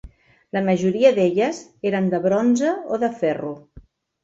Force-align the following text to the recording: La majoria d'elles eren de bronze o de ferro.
La 0.57 0.63
majoria 0.69 1.11
d'elles 1.19 1.59
eren 1.91 2.09
de 2.15 2.23
bronze 2.25 2.73
o 2.97 3.01
de 3.07 3.13
ferro. 3.23 3.55